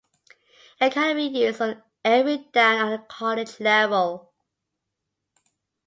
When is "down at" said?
2.53-3.01